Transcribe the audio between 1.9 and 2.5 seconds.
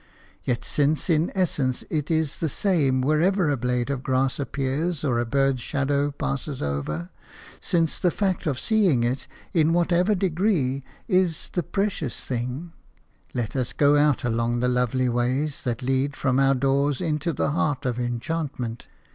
it is the